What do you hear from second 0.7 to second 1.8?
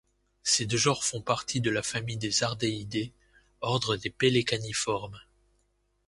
genres font partie de